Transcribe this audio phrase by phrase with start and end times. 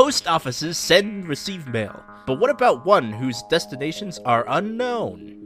[0.00, 2.02] post offices send and receive mail.
[2.26, 5.36] But what about one whose destinations are unknown?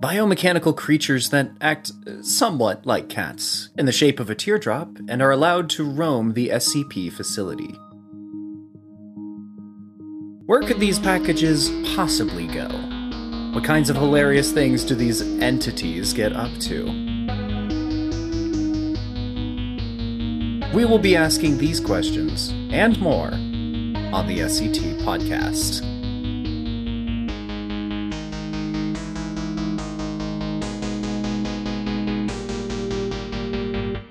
[0.00, 5.22] Biomechanical creatures that act uh, somewhat like cats, in the shape of a teardrop, and
[5.22, 7.72] are allowed to roam the SCP facility.
[10.46, 12.66] Where could these packages possibly go?
[13.52, 17.13] What kinds of hilarious things do these entities get up to?
[20.74, 25.82] We will be asking these questions and more on the SCT podcast.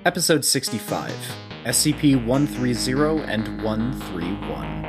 [0.05, 1.12] Episode 65
[1.66, 4.83] SCP 130 and 131.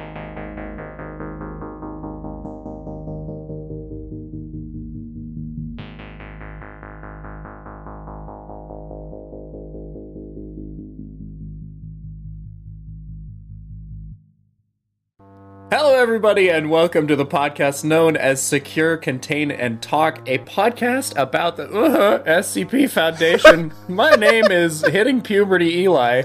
[16.15, 21.57] Everybody, and welcome to the podcast known as Secure, Contain, and Talk, a podcast about
[21.57, 23.73] the uh, SCP Foundation.
[23.89, 26.23] My name is Hitting Puberty Eli.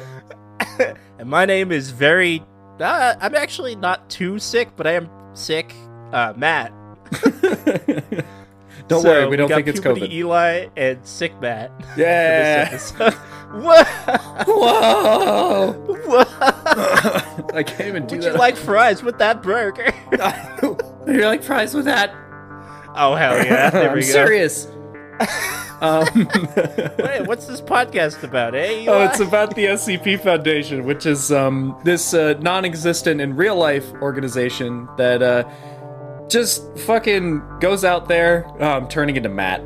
[1.17, 2.44] And my name is very.
[2.80, 5.73] Uh, I'm actually not too sick, but I am sick.
[6.14, 6.71] Uh, Matt.
[8.88, 10.11] Don't So worry, we don't think it's puberty COVID.
[10.11, 11.71] Eli and sick Matt.
[11.97, 12.77] Yeah.
[13.53, 13.88] what?
[14.47, 15.73] Whoa!
[16.75, 17.56] What?
[17.56, 18.31] I can't even do Would that.
[18.34, 19.92] you like fries with that burger?
[21.08, 22.11] You're like fries with that?
[22.95, 23.70] oh hell yeah!
[23.72, 24.02] There I'm go.
[24.02, 24.67] serious.
[25.81, 26.06] um,
[26.98, 28.86] Wait, what's this podcast about, eh?
[28.88, 33.92] Oh, it's about the SCP Foundation, which is um, this uh, non-existent in real life
[34.02, 35.44] organization that uh,
[36.30, 39.61] just fucking goes out there, um, turning into Matt.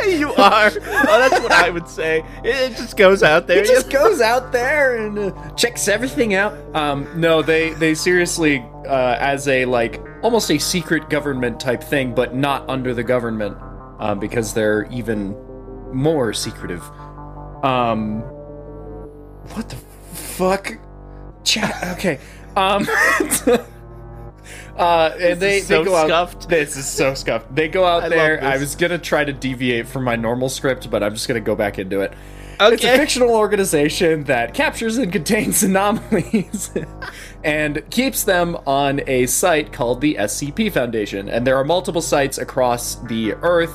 [0.08, 0.66] you are.
[0.66, 2.24] Oh, that's what I would say.
[2.44, 3.62] It, just goes out there.
[3.62, 6.54] It just goes out there and uh, checks everything out.
[6.74, 12.14] Um, no, they they seriously, uh, as a like almost a secret government type thing,
[12.14, 13.56] but not under the government,
[13.98, 15.36] um, because they're even
[15.92, 16.82] more secretive.
[17.62, 18.20] Um,
[19.52, 19.76] what the
[20.14, 20.78] fuck?
[21.44, 21.98] Chat.
[21.98, 22.18] Okay.
[22.56, 22.86] Um.
[24.80, 26.06] Uh, and they, is they so go out.
[26.06, 26.48] scuffed.
[26.48, 27.54] This is so scuffed.
[27.54, 28.42] They go out I there.
[28.42, 31.54] I was gonna try to deviate from my normal script, but I'm just gonna go
[31.54, 32.14] back into it.
[32.62, 36.70] It's a fictional organization that captures and contains anomalies
[37.42, 41.28] and keeps them on a site called the SCP Foundation.
[41.28, 43.74] And there are multiple sites across the Earth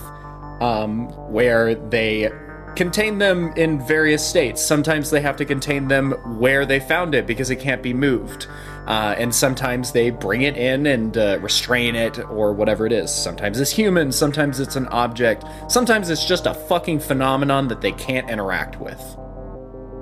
[0.62, 2.32] um, where they
[2.76, 4.62] contain them in various states.
[4.66, 8.48] Sometimes they have to contain them where they found it because it can't be moved.
[8.88, 13.12] Uh, and sometimes they bring it in and uh, restrain it or whatever it is.
[13.12, 17.92] Sometimes it's human, sometimes it's an object, sometimes it's just a fucking phenomenon that they
[17.94, 19.02] can't interact with.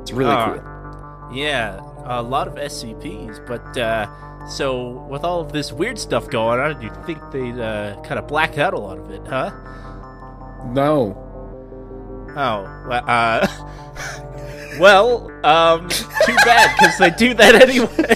[0.02, 0.58] It's really Ah.
[0.58, 1.38] cool.
[1.38, 4.06] Yeah, a lot of SCPs, but uh,
[4.48, 8.28] so with all of this weird stuff going on, you think they'd uh, kind of
[8.28, 9.52] black out a lot of it, huh?
[10.74, 11.18] No.
[12.36, 13.48] Oh, well, uh,
[14.80, 18.16] well, um, too bad because they do that anyway.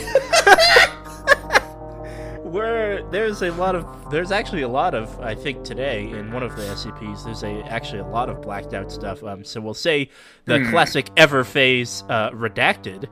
[2.49, 6.41] Where there's a lot of, there's actually a lot of, I think today in one
[6.41, 9.23] of the SCPs, there's a actually a lot of blacked out stuff.
[9.23, 10.09] Um, so we'll say
[10.45, 13.07] the classic Everphase uh, redacted,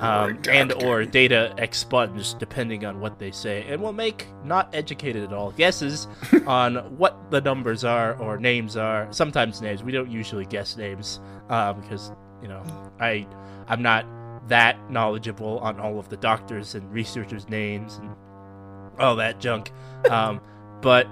[0.00, 5.22] um, and or data expunged, depending on what they say, and we'll make not educated
[5.22, 6.08] at all guesses
[6.46, 9.06] on what the numbers are or names are.
[9.12, 9.82] Sometimes names.
[9.82, 12.10] We don't usually guess names um, because
[12.42, 12.62] you know
[13.00, 13.26] I
[13.68, 14.06] I'm not
[14.48, 18.14] that knowledgeable on all of the doctors and researchers' names and
[18.98, 19.70] all that junk.
[20.10, 20.40] Um,
[20.82, 21.08] but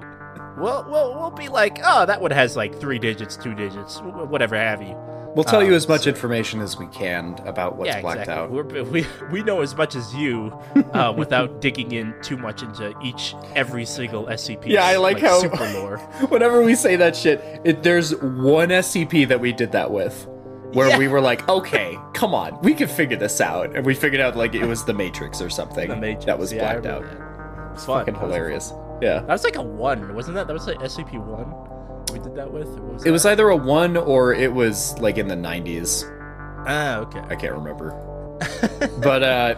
[0.58, 4.56] we'll, we'll we'll be like, oh, that one has like three digits, two digits, whatever
[4.56, 4.96] have you.
[5.34, 8.44] We'll tell Uh, you as much information as we can about what's yeah, blacked exactly.
[8.44, 8.50] out.
[8.50, 10.52] We're, we we know as much as you
[10.92, 14.66] uh, without digging in too much into each every single SCP.
[14.66, 15.98] Yeah, I like how- super lore.
[16.28, 20.26] Whenever we say that shit, it, there's one SCP that we did that with.
[20.74, 20.98] Where Yeah.
[20.98, 23.76] we were like, okay, come on, we can figure this out.
[23.76, 25.88] And we figured out like it was the Matrix or something.
[25.88, 26.24] The Matrix.
[26.26, 27.02] That was yeah, blacked out.
[27.02, 27.72] that.
[27.74, 27.84] It's.
[27.86, 28.72] Fucking hilarious.
[29.02, 29.20] Yeah.
[29.20, 30.46] That was like a one, wasn't that?
[30.46, 31.52] That was like SCP one.
[32.12, 32.68] We did that with.
[32.68, 36.04] Was It was either a one or it was like in the 90s.
[36.66, 37.20] ah okay.
[37.28, 37.90] I can't remember.
[39.02, 39.54] but uh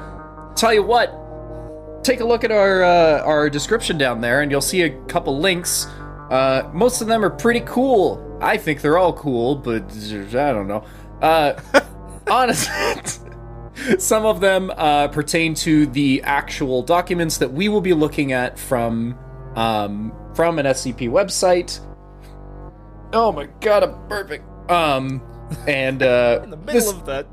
[0.55, 4.61] tell you what, take a look at our uh, our description down there and you'll
[4.61, 5.87] see a couple links.
[6.31, 8.20] Uh most of them are pretty cool.
[8.41, 10.85] I think they're all cool, but I don't know.
[11.20, 11.61] Uh
[12.26, 12.73] honestly
[13.99, 18.58] some of them uh, pertain to the actual documents that we will be looking at
[18.58, 19.19] from
[19.56, 21.81] um, from an SCP website.
[23.12, 24.42] Oh my god, I'm burping.
[24.70, 25.22] Um,
[25.66, 27.26] and uh, In the middle this- of that.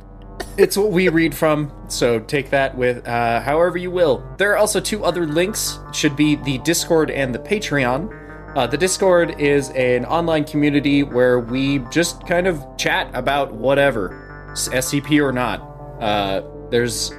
[0.58, 4.24] it's what we read from, so take that with uh, however you will.
[4.38, 5.80] There are also two other links.
[5.90, 8.18] It should be the Discord and the Patreon.
[8.56, 14.52] Uh, the Discord is an online community where we just kind of chat about whatever,
[14.56, 15.62] SCP or not.
[16.02, 17.12] Uh, there's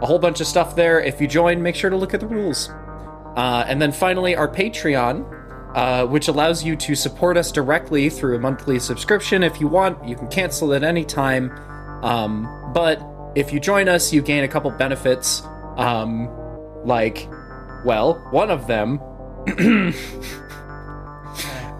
[0.00, 0.98] a whole bunch of stuff there.
[1.00, 2.70] If you join, make sure to look at the rules.
[3.36, 5.41] Uh, and then finally, our Patreon.
[5.74, 10.06] Uh, which allows you to support us directly through a monthly subscription if you want.
[10.06, 11.50] You can cancel at any time.
[12.02, 13.02] Um, but
[13.34, 15.42] if you join us, you gain a couple benefits.
[15.76, 16.28] Um,
[16.84, 17.26] like,
[17.86, 19.00] well, one of them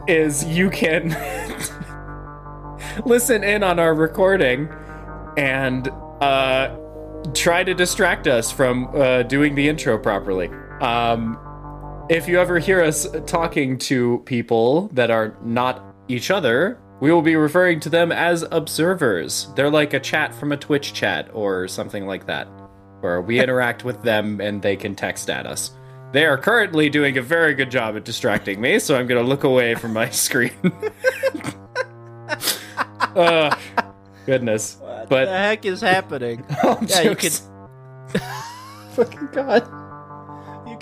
[0.08, 1.10] is you can
[3.04, 4.70] listen in on our recording
[5.36, 5.88] and
[6.22, 6.74] uh,
[7.34, 10.48] try to distract us from uh, doing the intro properly.
[10.80, 11.38] Um,
[12.12, 17.22] if you ever hear us talking to people that are not each other, we will
[17.22, 19.48] be referring to them as observers.
[19.56, 22.46] They're like a chat from a Twitch chat or something like that,
[23.00, 25.70] where we interact with them and they can text at us.
[26.12, 29.26] They are currently doing a very good job at distracting me, so I'm going to
[29.26, 30.52] look away from my screen.
[33.16, 33.56] uh,
[34.26, 34.76] goodness.
[34.80, 36.44] What but the heck is happening?
[36.62, 37.48] Oh, yeah, you can jokes.
[38.94, 39.81] fucking god you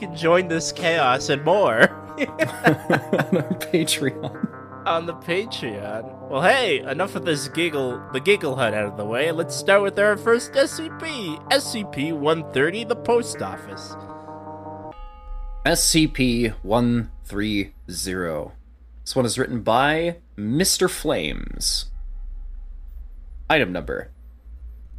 [0.00, 2.26] can join this chaos and more on
[3.37, 4.87] our Patreon.
[4.87, 6.31] on the Patreon.
[6.31, 9.31] Well, hey, enough of this giggle, the giggle hut out of the way.
[9.31, 13.94] Let's start with our first SCP, SCP-130, the post office.
[15.67, 17.73] SCP 130.
[17.87, 20.88] This one is written by Mr.
[20.88, 21.91] Flames.
[23.50, 24.11] Item number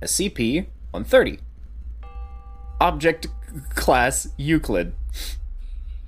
[0.03, 1.39] SCP 130.
[2.79, 3.27] Object
[3.75, 4.93] class Euclid.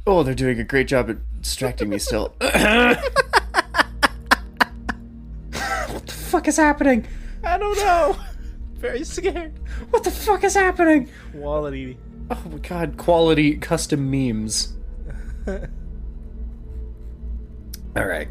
[0.06, 2.36] Oh, they're doing a great job at distracting me still.
[2.40, 2.52] what
[6.06, 7.08] the fuck is happening?
[7.44, 8.18] I don't know.
[8.76, 9.54] Very scared.
[9.92, 11.10] What the fuck is happening?
[11.32, 11.98] Quality.
[12.30, 14.74] Oh my god, quality custom memes.
[17.98, 18.28] Alright.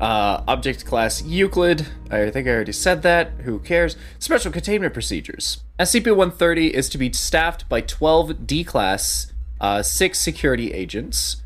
[0.00, 1.86] Uh, object class Euclid.
[2.10, 3.30] I think I already said that.
[3.44, 3.96] Who cares?
[4.18, 5.62] Special containment procedures.
[5.78, 11.42] SCP 130 is to be staffed by 12 D class, uh, 6 security agents,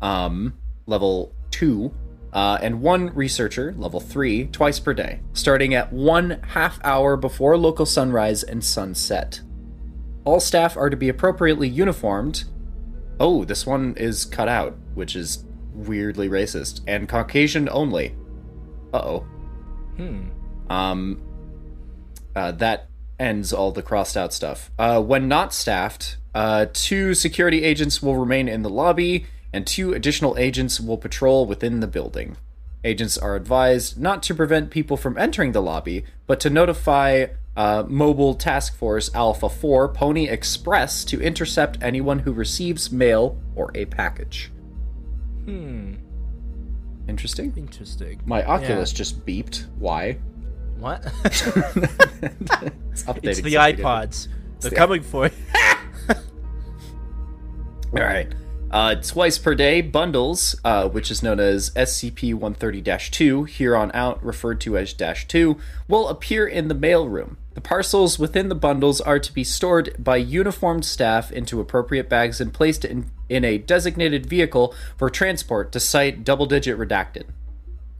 [0.00, 0.54] um,
[0.86, 1.92] level 2,
[2.32, 7.58] uh, and one researcher, level 3, twice per day, starting at one half hour before
[7.58, 9.42] local sunrise and sunset.
[10.24, 12.44] All staff are to be appropriately uniformed.
[13.20, 16.80] Oh, this one is cut out, which is weirdly racist.
[16.86, 18.14] And Caucasian only.
[18.92, 19.26] Uh oh.
[19.96, 20.28] Hmm.
[20.70, 21.22] Um,
[22.34, 22.88] uh, that
[23.18, 24.70] ends all the crossed out stuff.
[24.78, 29.92] Uh, when not staffed, uh, two security agents will remain in the lobby, and two
[29.92, 32.36] additional agents will patrol within the building.
[32.84, 37.26] Agents are advised not to prevent people from entering the lobby, but to notify
[37.56, 43.70] uh, Mobile Task Force Alpha 4 Pony Express to intercept anyone who receives mail or
[43.74, 44.51] a package.
[45.44, 45.94] Hmm.
[47.08, 47.52] Interesting.
[47.56, 48.20] Interesting.
[48.26, 49.66] My Oculus just beeped.
[49.78, 50.18] Why?
[50.78, 51.04] What?
[51.24, 54.28] it's updating it's the iPods.
[54.60, 55.32] They're the- coming for you.
[57.94, 58.32] All right.
[58.70, 63.90] Uh, twice per day, bundles, uh, which is known as SCP 130 2, here on
[63.92, 67.36] out referred to as Dash 2, will appear in the mailroom.
[67.54, 72.40] The parcels within the bundles are to be stored by uniformed staff into appropriate bags
[72.40, 77.24] and placed in, in a designated vehicle for transport to site double digit redacted.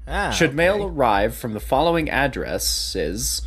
[0.08, 3.42] Ah, Should mail arrive from the following addresses,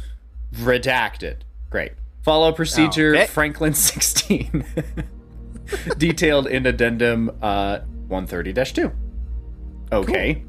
[0.54, 1.38] redacted.
[1.70, 1.94] Great.
[2.24, 3.26] Follow procedure Okay.
[3.28, 4.64] Franklin 16.
[5.98, 8.92] Detailed in addendum uh, 130 2.
[9.92, 10.44] Okay.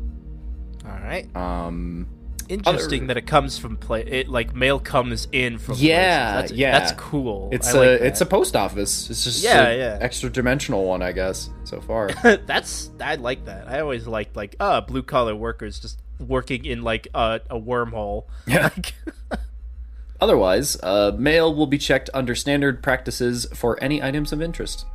[0.84, 1.34] All right.
[1.34, 2.06] Um,
[2.48, 4.02] Interesting other- that it comes from play.
[4.04, 5.74] It like mail comes in from.
[5.78, 6.50] Yeah, places.
[6.50, 6.78] That's, yeah.
[6.78, 7.48] That's cool.
[7.52, 9.10] it's I a like it's a post office.
[9.10, 9.98] It's just Yeah, yeah.
[10.00, 12.10] extra dimensional one, I guess, so far.
[12.46, 13.68] that's I like that.
[13.68, 18.24] I always liked like uh blue collar workers just working in like a, a wormhole.
[18.46, 18.70] Yeah.
[18.76, 18.94] Like,
[20.20, 24.86] Otherwise, uh, mail will be checked under standard practices for any items of interest.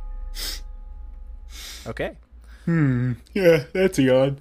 [1.86, 2.16] okay.
[2.64, 3.12] Hmm.
[3.32, 4.38] Yeah, that's a yawn.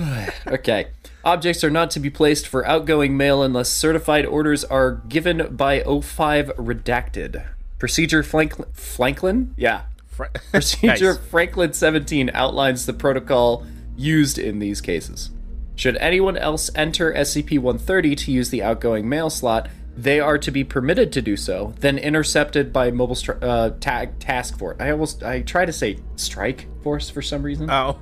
[0.46, 0.88] okay.
[1.24, 5.80] Objects are not to be placed for outgoing mail unless certified orders are given by
[5.82, 7.44] 05 redacted.
[7.78, 9.54] Procedure Flank- Franklin?
[9.56, 9.82] Yeah.
[10.06, 11.18] Fr- Procedure Nice.
[11.28, 13.66] Franklin 17 outlines the protocol
[13.96, 15.30] used in these cases.
[15.76, 20.50] Should anyone else enter SCP 130 to use the outgoing mail slot, they are to
[20.50, 24.76] be permitted to do so, then intercepted by mobile stri- uh, ta- task force.
[24.80, 27.70] I almost I try to say strike force for some reason.
[27.70, 27.98] Oh.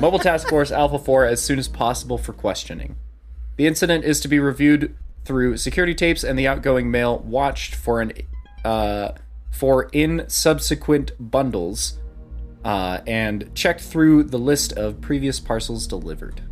[0.00, 2.96] Mobile Task Force Alpha 4 as soon as possible for questioning.
[3.56, 8.00] The incident is to be reviewed through security tapes and the outgoing mail watched for
[8.00, 8.12] an
[8.64, 9.12] uh,
[9.50, 11.98] for in subsequent bundles
[12.64, 16.42] uh, and checked through the list of previous parcels delivered.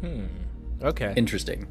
[0.00, 0.26] Hmm.
[0.82, 1.12] Okay.
[1.16, 1.66] Interesting.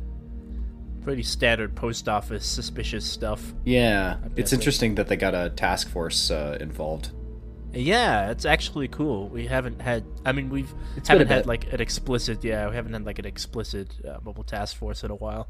[1.03, 3.53] Pretty standard post office suspicious stuff.
[3.63, 7.11] Yeah, it's interesting that they got a task force uh, involved.
[7.73, 9.27] Yeah, it's actually cool.
[9.27, 10.03] We haven't had.
[10.25, 11.45] I mean, we've It's haven't had bit.
[11.47, 12.43] like an explicit.
[12.43, 15.47] Yeah, we haven't had like an explicit uh, mobile task force in a while.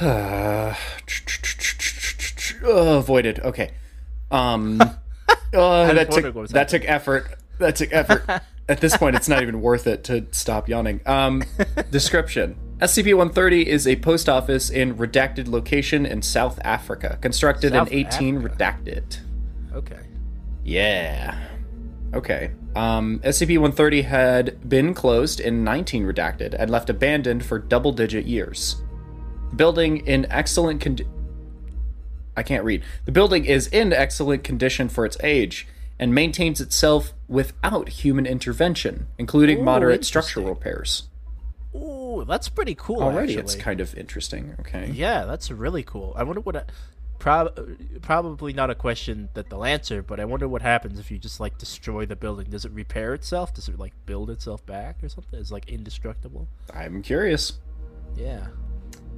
[0.00, 0.74] Uh,
[2.64, 3.40] oh, avoided.
[3.40, 3.72] Okay.
[4.30, 4.80] Um.
[5.52, 7.38] uh, that took that took effort.
[7.58, 8.24] That took effort.
[8.68, 11.00] At this point, it's not even worth it to stop yawning.
[11.06, 11.42] Um.
[11.90, 12.56] description.
[12.80, 18.36] SCP-130 is a post office in redacted location in South Africa, constructed South in 18
[18.36, 18.56] Africa.
[18.56, 19.18] redacted.
[19.74, 20.00] Okay.
[20.64, 21.38] Yeah.
[22.12, 22.50] Okay.
[22.74, 28.82] Um, SCP-130 had been closed in 19 redacted and left abandoned for double-digit years.
[29.50, 31.12] The building in excellent condition.
[32.36, 32.82] I can't read.
[33.04, 35.68] The building is in excellent condition for its age
[36.00, 41.04] and maintains itself without human intervention, including Ooh, moderate structural repairs.
[41.74, 43.02] Ooh, that's pretty cool.
[43.02, 43.40] Already, actually.
[43.42, 44.54] it's kind of interesting.
[44.60, 44.90] Okay.
[44.92, 46.12] Yeah, that's really cool.
[46.16, 46.56] I wonder what.
[46.56, 46.62] I,
[47.18, 47.58] prob-
[48.02, 51.40] probably not a question that they'll answer, but I wonder what happens if you just
[51.40, 52.50] like destroy the building.
[52.50, 53.54] Does it repair itself?
[53.54, 55.38] Does it like build itself back or something?
[55.38, 56.48] Is like indestructible?
[56.72, 57.54] I'm curious.
[58.16, 58.46] Yeah.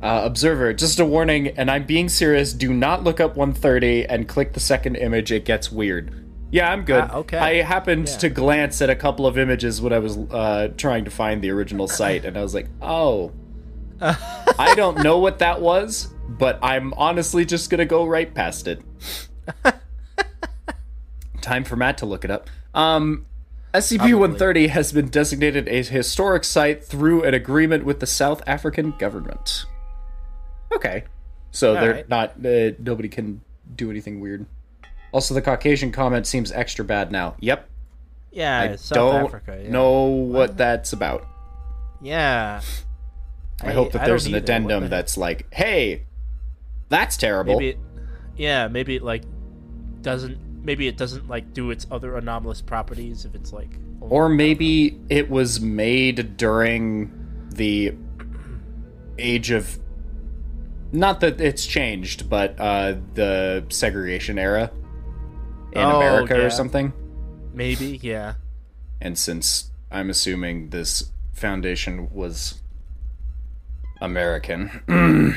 [0.03, 2.53] Uh, observer, just a warning, and I'm being serious.
[2.53, 5.33] Do not look up 130 and click the second image.
[5.33, 6.13] It gets weird.
[6.51, 7.05] Yeah, I'm good.
[7.11, 7.39] Ah, okay.
[7.39, 8.19] I happened Yeah.
[8.19, 11.51] to glance at a couple of images when I was uh, trying to find the
[11.51, 13.33] original site, and I was like, oh.
[14.01, 18.83] I don't know what that was, but I'm honestly just gonna go right past it.
[21.41, 22.51] Time for Matt to look it up.
[22.75, 23.27] Um,
[23.73, 29.65] SCP-130 has been designated a historic site through an agreement with the South African government.
[30.75, 31.05] Okay,
[31.51, 32.09] so they're right.
[32.09, 32.45] not.
[32.45, 33.41] Uh, nobody can
[33.75, 34.47] do anything weird.
[35.17, 37.37] Also, the Caucasian comment seems extra bad now.
[37.41, 37.67] Yep,
[38.33, 39.59] Yeah, I South don't Africa.
[39.63, 39.71] Yeah.
[39.71, 41.27] know what that's about.
[42.03, 42.61] Yeah.
[43.63, 44.41] I, hope that there's an either.
[44.45, 46.03] Addendum that's like, "Hey,
[46.91, 47.69] that's terrible." maybe.
[47.71, 47.79] It,
[48.37, 49.23] yeah, maybe it like
[50.03, 50.37] doesn't.
[50.63, 53.71] Maybe it doesn't like do its other anomalous properties if it's like.
[54.03, 57.95] Or maybe it was made during the
[59.19, 59.79] age of.
[60.93, 64.71] Not that it's changed, but uh, the segregation era
[65.77, 66.45] in Oh, America yeah.
[66.45, 66.93] or something.
[67.55, 68.35] maybe yeah.
[69.01, 72.63] And since I'm assuming this foundation was
[74.01, 74.81] American.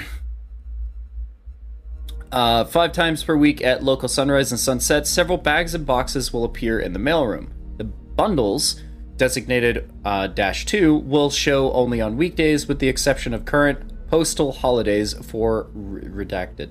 [2.31, 6.43] uh, five times per week at local sunrise and sunset, several bags and boxes will
[6.43, 7.49] appear in the mailroom.
[7.77, 8.81] The bundles,
[9.17, 14.51] designated uh, dash two, will show only on weekdays, with the exception of current postal
[14.51, 16.69] holidays for re- redacted.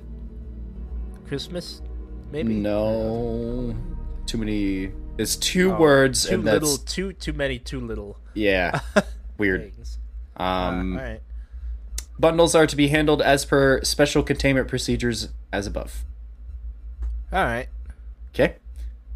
[1.26, 1.82] Christmas,
[2.30, 2.54] maybe.
[2.54, 3.74] No,
[4.26, 4.92] too many.
[5.18, 6.78] It's two Oh, words, Too and that's little.
[6.84, 7.58] Too too many.
[7.58, 8.80] Too little yeah,
[9.38, 9.62] weird.
[9.74, 9.98] things.
[10.36, 11.20] Um, All right.
[12.20, 16.04] Bundles are to be handled as per special containment procedures as above.
[17.32, 17.68] All right.
[18.34, 18.54] Okay.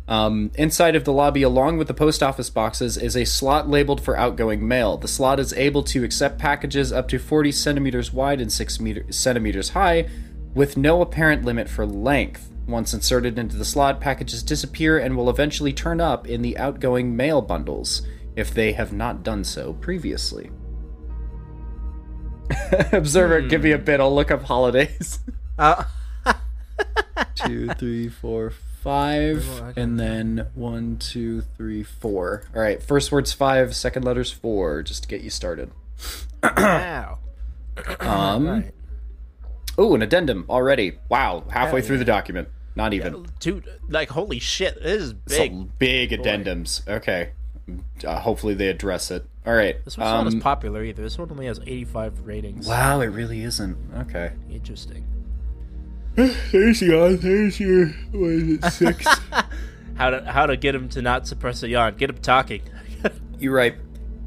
[0.09, 4.00] Um, inside of the lobby, along with the post office boxes, is a slot labeled
[4.00, 4.97] for outgoing mail.
[4.97, 9.07] The slot is able to accept packages up to 40 centimeters wide and 6 meter-
[9.12, 10.09] centimeters high,
[10.54, 12.50] with no apparent limit for length.
[12.66, 17.16] Once inserted into the slot, packages disappear and will eventually turn up in the outgoing
[17.16, 18.02] mail bundles,
[18.37, 20.50] if they have not done so previously.
[22.92, 24.00] Observer, give me a bit.
[24.00, 25.21] I'll look up holidays.
[25.59, 25.85] Uh,
[27.35, 32.45] two, three, four, five, and then one, two, three, four.
[32.57, 35.71] All right, first word's five, second letter's four, just to get you started.
[36.42, 37.19] wow.
[38.00, 38.73] Um, Right.
[39.79, 40.99] Oh, an addendum already.
[41.09, 42.49] Wow, halfway Hell through the document.
[42.75, 43.26] Not even.
[43.41, 45.52] Dude, like holy shit, this is big.
[45.52, 46.87] Some big addendums.
[46.88, 47.33] Okay.
[48.05, 49.25] Uh, hopefully they address it.
[49.47, 49.83] All right.
[49.85, 51.02] This one's not Um, as popular either.
[51.02, 52.67] This one only has 85 ratings.
[52.67, 53.76] wow, it really isn't.
[53.99, 54.33] Okay.
[54.50, 55.07] Interesting.
[56.14, 59.07] There's your, there's your, what is it, six?
[59.95, 61.97] How to how to get him to not suppress a yawn?
[61.97, 62.62] Get him talking.
[63.38, 63.76] You're right.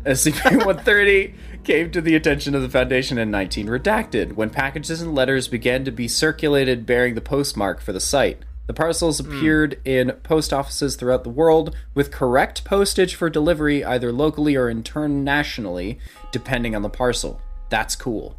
[0.06, 1.34] SCP-130
[1.65, 5.84] came to the attention of the Foundation in 19 redacted when packages and letters began
[5.84, 8.43] to be circulated bearing the postmark for the site.
[8.67, 14.12] The parcels appeared in post offices throughout the world with correct postage for delivery either
[14.12, 16.00] locally or internationally,
[16.31, 17.39] depending on the parcel.
[17.69, 18.38] That's cool.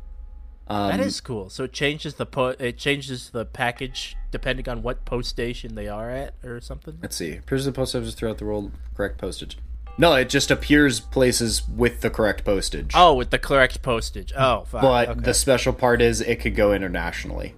[0.68, 1.48] Um, that is cool.
[1.48, 5.86] So it changes the po- it changes the package depending on what post station they
[5.86, 6.98] are at or something.
[7.00, 7.36] Let's see.
[7.36, 8.72] Appears in post offices throughout the world.
[8.94, 9.58] Correct postage.
[9.98, 12.92] No, it just appears places with the correct postage.
[12.94, 14.32] Oh, with the correct postage.
[14.36, 14.82] Oh, fuck.
[14.82, 15.20] but okay.
[15.20, 17.54] the special part is it could go internationally.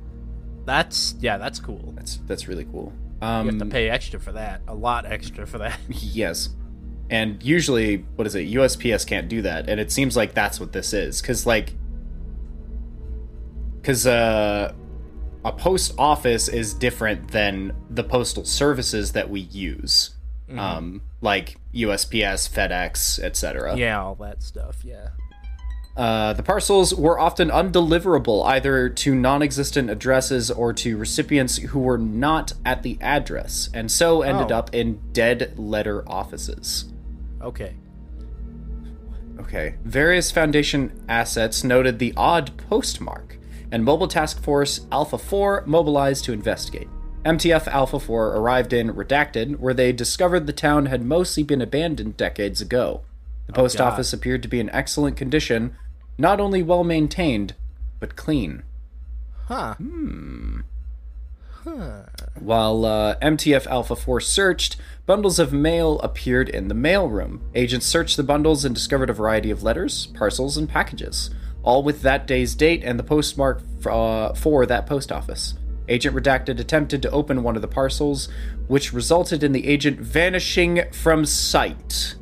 [0.64, 1.92] that's yeah, that's cool.
[1.96, 2.92] That's that's really cool.
[3.20, 4.60] You Um, have to pay extra for that.
[4.68, 5.78] A lot extra for that.
[5.88, 6.50] Yes.
[7.10, 8.48] And usually, what is it?
[8.52, 11.72] USPS can't do that, and it seems like that's what this is, because like,
[13.80, 14.72] because uh,
[15.44, 20.10] a post office is different than the postal services that we use,
[20.56, 23.76] um, like USPS, FedEx, etc.
[23.76, 24.84] yeah, all that stuff.
[24.84, 25.08] Yeah.
[25.96, 31.80] Uh, the parcels were often undeliverable either to non existent addresses or to recipients who
[31.80, 34.58] were not at the address, and so ended Oh.
[34.58, 36.92] up in dead letter offices.
[37.42, 37.74] Okay.
[39.40, 39.74] Okay.
[39.84, 43.36] Various Foundation assets noted the odd postmark,
[43.72, 46.88] and Mobile Task Force Alpha 4 mobilized to investigate.
[47.28, 52.16] MTF Alpha 4 arrived in Redacted, where they discovered the town had mostly been abandoned
[52.16, 53.02] decades ago.
[53.46, 53.92] The post God.
[53.92, 55.76] office appeared to be in excellent condition,
[56.16, 57.54] not only well maintained,
[58.00, 58.62] but clean.
[59.44, 59.74] Huh.
[59.74, 60.60] Hmm.
[62.40, 67.40] While uh, MTF Alpha 4 searched, bundles of mail appeared in the mailroom.
[67.54, 71.28] Agents searched the bundles and discovered a variety of letters, parcels, and packages,
[71.62, 75.57] all with that day's date and the postmark f- uh, for that post office.
[75.88, 78.28] Agent Redacted attempted to open one of the parcels,
[78.66, 82.14] which resulted in the agent vanishing from sight.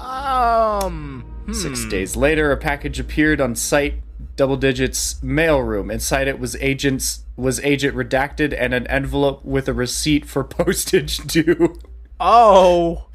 [0.00, 1.24] Um.
[1.46, 1.52] hmm.
[1.52, 3.94] Six days later, a package appeared on site,
[4.36, 5.92] double digits mailroom.
[5.92, 11.18] Inside it was agents was agent redacted and an envelope with a receipt for postage
[11.26, 11.78] due.
[12.20, 13.08] Oh.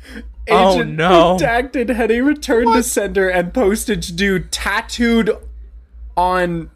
[0.49, 1.37] Oh, Agent no.
[1.37, 5.31] redacted had a return to sender and postage due tattooed
[6.17, 6.69] on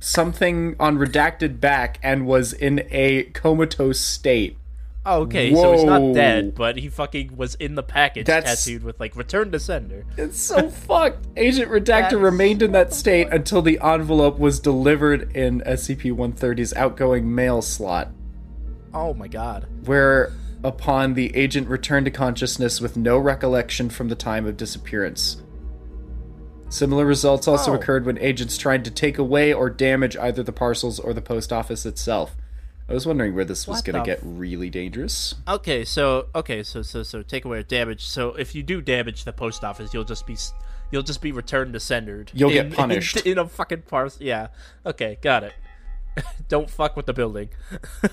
[0.00, 4.56] something on redacted back and was in a comatose state.
[5.08, 8.82] Oh, okay, so he's not dead, but he fucking was in the package That's- tattooed
[8.82, 10.04] with like return to sender.
[10.16, 11.24] It's so fucked.
[11.36, 17.62] Agent Redactor remained in that state until the envelope was delivered in SCP-130's outgoing mail
[17.62, 18.10] slot,
[18.92, 19.68] Oh my god.
[19.84, 20.32] where
[20.64, 25.40] upon the agent returned to consciousness with no recollection from the time of disappearance.
[26.68, 27.74] Similar results also Oh.
[27.74, 31.52] occurred when agents tried to take away or damage either the parcels or the post
[31.52, 32.36] office itself.
[32.88, 35.34] I was wondering where this was going to get really dangerous.
[35.48, 38.04] Okay, so okay, so so so take away or damage.
[38.06, 40.36] So if you do damage the post office, you'll just be
[40.92, 42.30] you'll just be returned to sendered.
[42.34, 43.16] You'll get in- in- punished.
[43.26, 44.24] in, a fucking parcel.
[44.24, 44.48] Yeah.
[44.84, 45.54] Okay, got it.
[46.48, 47.48] Don't fuck with the building.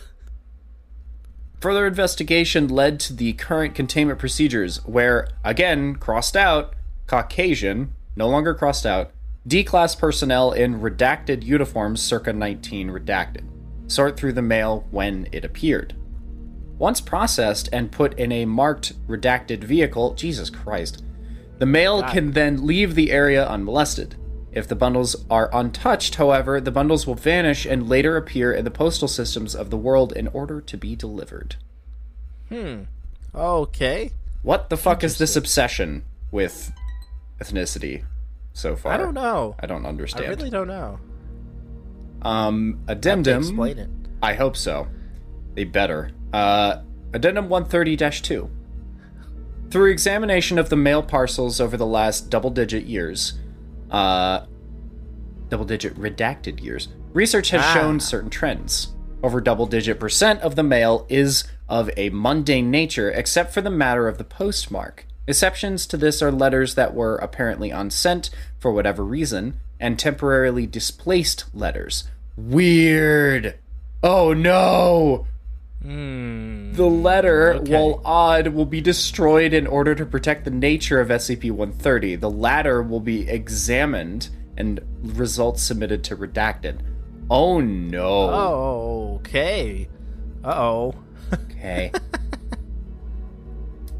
[1.61, 6.73] Further investigation led to the current containment procedures, where, again, crossed out,
[7.07, 9.11] Caucasian, no longer crossed out,
[9.45, 13.43] D class personnel in redacted uniforms circa 19 redacted.
[13.87, 15.95] Sort through the mail when it appeared.
[16.77, 21.03] Once processed and put in a marked redacted vehicle, Jesus Christ,
[21.59, 24.15] the mail can then leave the area unmolested.
[24.51, 28.71] If the bundles are untouched, however, the bundles will vanish and later appear in the
[28.71, 31.55] postal systems of the world in order to be delivered.
[32.49, 32.83] Hmm.
[33.33, 34.11] Okay.
[34.41, 36.71] What the fuck is this obsession with
[37.39, 38.03] ethnicity
[38.53, 38.93] so far?
[38.93, 39.55] I don't know.
[39.59, 40.25] I don't understand.
[40.25, 40.99] I really don't know.
[42.21, 43.39] Um, addendum.
[43.39, 43.89] explain it.
[44.21, 44.87] I hope so.
[45.55, 46.11] They better.
[46.31, 46.81] Uh,
[47.13, 48.49] addendum 130 2.
[49.69, 53.33] Through examination of the mail parcels over the last double digit years,
[53.91, 54.45] uh,
[55.49, 57.73] double digit redacted years, research has Ah.
[57.73, 58.93] shown certain trends.
[59.21, 63.69] Over double digit percent of the mail is of a mundane nature, except for the
[63.69, 65.05] matter of the postmark.
[65.27, 71.45] Exceptions to this are letters that were apparently unsent for whatever reason, and temporarily displaced
[71.53, 72.05] letters.
[72.35, 73.57] Weird!
[74.01, 75.27] Oh no!
[75.81, 76.73] Hmm.
[76.73, 77.71] The letter, Okay.
[77.73, 82.15] while odd, will be destroyed in order to protect the nature of SCP 130.
[82.15, 86.79] The latter will be examined and results submitted to redacted.
[87.29, 88.07] Oh no.
[88.29, 89.87] Oh, okay.
[90.43, 90.95] Uh oh.
[91.33, 91.91] Okay.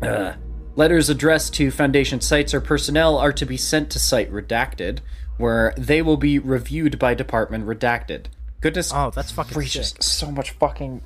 [0.01, 0.32] Uh,
[0.75, 4.99] letters addressed to Foundation sites or personnel are to be sent to site redacted,
[5.37, 8.25] where they will be reviewed by Department redacted.
[8.61, 10.03] Goodness Oh, that's fucking gracious, sick.
[10.03, 11.01] so much fucking.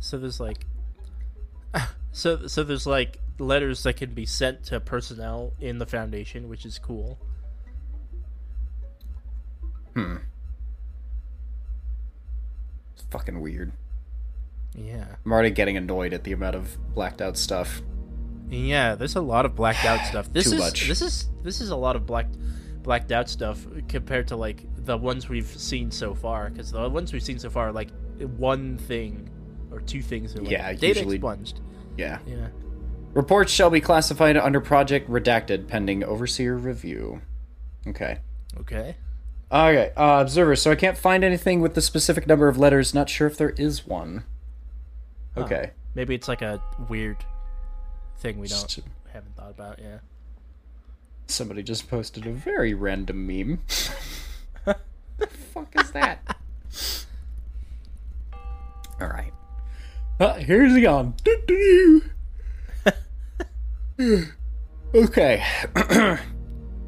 [0.00, 0.66] So there's like,
[2.12, 6.64] so so there's like letters that can be sent to personnel in the foundation, which
[6.64, 7.18] is cool.
[9.94, 10.16] Hmm.
[12.94, 13.72] It's fucking weird.
[14.76, 17.80] Yeah, I'm already getting annoyed at the amount of blacked out stuff.
[18.50, 18.94] yeah.
[18.94, 20.32] There's a lot of blacked out stuff.
[20.32, 20.86] This Too is much.
[20.88, 22.36] this is this is a lot of blacked
[22.82, 26.50] blacked out stuff compared to like the ones we've seen so far.
[26.50, 27.88] Because the ones we've seen so far are like
[28.36, 29.28] one thing
[29.72, 30.36] or two things.
[30.36, 31.60] Are, like, Yeah, data usually- expunged.
[31.96, 32.18] Yeah.
[32.26, 32.48] Yeah.
[33.14, 37.22] Reports shall be classified under Project Redacted pending overseer review.
[37.86, 38.18] Okay.
[38.60, 38.96] Okay.
[39.50, 40.54] Okay, uh, observer.
[40.56, 42.92] So I can't find anything with the specific number of letters.
[42.92, 44.24] Not sure if there is one.
[45.36, 45.70] Okay.
[45.94, 47.24] Maybe it's like a weird
[48.18, 49.78] thing we don't Just- haven't thought about.
[49.78, 49.98] Yeah.
[51.26, 53.60] Somebody just posted a very random meme.
[55.18, 56.36] the fuck is that?
[59.00, 59.32] All right.
[60.18, 61.14] Uh, here's the on.
[64.94, 65.44] okay.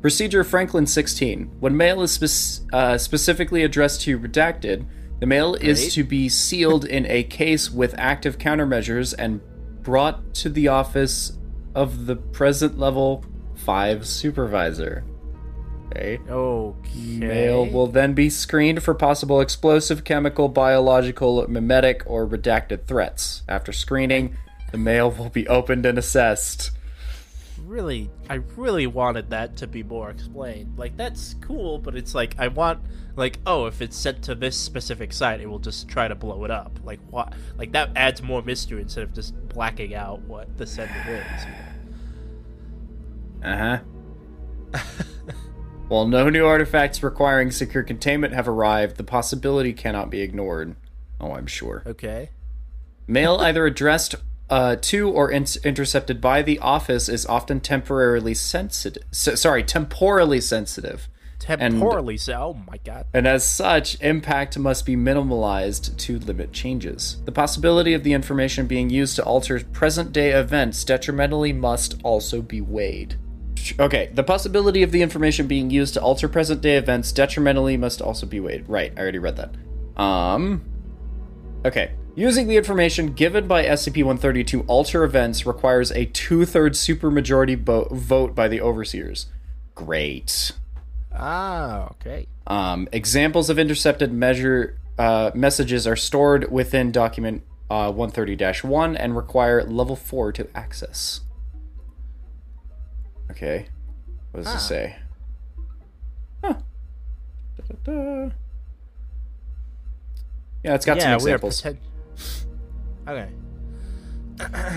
[0.00, 1.50] Procedure Franklin 16.
[1.60, 4.86] When mail is spec- uh, specifically addressed to redacted,
[5.20, 5.68] the mail Great.
[5.68, 9.40] is to be sealed in a case with active countermeasures and
[9.82, 11.38] brought to the office
[11.74, 13.24] of the present level
[13.56, 15.04] 5 supervisor.
[15.86, 16.20] Okay.
[16.28, 17.18] Okay.
[17.18, 23.42] Mail will then be screened for possible explosive, chemical, biological, mimetic, or redacted threats.
[23.48, 24.36] After screening,
[24.70, 26.72] the mail will be opened and assessed.
[27.68, 30.78] Really I really wanted that to be more explained.
[30.78, 32.80] Like that's cool, but it's like I want
[33.16, 36.44] like oh, if it's sent to this specific site, it will just try to blow
[36.44, 36.80] it up.
[36.82, 37.34] Like what?
[37.56, 41.46] Like that adds more mystery instead of just blacking out what the sender is.
[43.40, 43.80] Uh
[44.72, 44.80] huh.
[45.86, 50.74] While no new artifacts requiring secure containment have arrived, the possibility cannot be ignored.
[51.20, 51.84] Oh, I'm sure.
[51.86, 52.30] Okay.
[53.06, 54.16] Mail either addressed
[54.50, 59.02] uh, to or in- intercepted by the office is often temporarily sensitive.
[59.12, 61.08] S- sorry, temporally sensitive.
[61.38, 62.54] Temporally so.
[62.56, 63.06] Oh my god.
[63.14, 67.22] and as such, impact must be minimalized to limit changes.
[67.24, 72.42] The possibility of the information being used to alter present day events detrimentally must also
[72.42, 73.16] be weighed.
[73.78, 78.00] Okay, the possibility of the information being used to alter present day events detrimentally must
[78.02, 78.68] also be weighed.
[78.68, 79.54] Right, I already read that.
[80.00, 80.64] Um.
[81.64, 81.92] Okay.
[82.18, 87.64] Using the information given by SCP 130 to alter events requires a two thirds supermajority
[87.64, 89.26] bo- vote by the overseers.
[89.76, 90.50] Great.
[91.14, 92.26] Ah, okay.
[92.48, 99.62] Um, examples of intercepted measure uh, messages are stored within document uh, 130-1 and require
[99.62, 101.20] level 4 to access.
[103.30, 103.66] Okay.
[104.32, 104.56] What does Ah.
[104.56, 104.96] it say?
[106.42, 106.54] Huh.
[107.84, 108.30] Da-da-da.
[110.64, 111.62] Yeah, it's got some yeah, are examples.
[113.06, 113.28] Okay.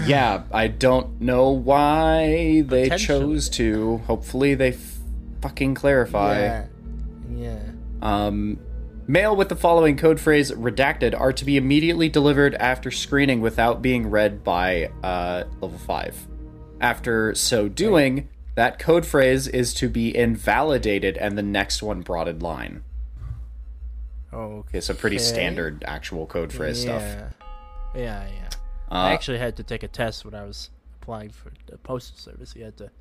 [0.06, 3.98] yeah, I don't know why they chose to.
[4.08, 4.98] Hopefully they f-
[5.42, 6.40] fucking clarify.
[6.40, 6.66] Yeah.
[7.36, 7.60] Yeah.
[8.02, 8.60] Um,
[9.08, 13.82] mail with the following code phrase redacted are to be immediately delivered after screening without
[13.82, 16.28] being read by uh, level 5.
[16.80, 22.28] After so doing, that code phrase is to be invalidated and the next one brought
[22.28, 22.84] in line.
[24.34, 24.78] Oh, okay.
[24.78, 27.02] It's a pretty standard actual code phrase stuff.
[27.02, 27.30] Yeah.
[27.96, 28.50] Yeah, yeah.
[28.90, 30.70] Uh, I actually had to take a test when I was
[31.02, 32.56] applying for the postal service.
[32.56, 32.92] You had to,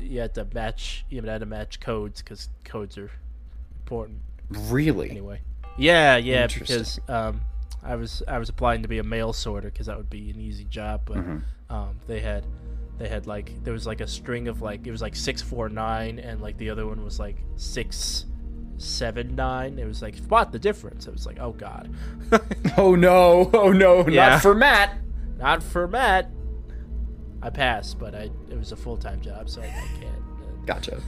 [0.00, 3.10] you had to match, you had to match codes because codes are
[3.80, 4.18] important.
[4.50, 5.10] really?
[5.10, 5.40] Anyway.
[5.78, 7.40] Yeah, yeah, because um,
[7.82, 10.38] I was I was applying to be a mail sorter because that would be an
[10.40, 11.74] easy job, but Mm-hmm.
[11.74, 12.44] um, they had
[12.98, 15.68] they had like there was like a string of like it was like six four
[15.68, 18.26] nine and like the other one was like six
[18.78, 19.78] seven nine.
[19.78, 21.06] It was like spot the difference.
[21.06, 21.90] It was like oh god,
[22.76, 23.50] Oh no!
[23.52, 24.06] Oh no!
[24.08, 24.30] Yeah.
[24.30, 24.98] Not for Matt!
[25.38, 26.30] not for Matt.
[27.42, 29.68] I passed, but I it was a full time job, so I, I
[30.00, 30.04] can't.
[30.06, 31.02] uh, Gotcha.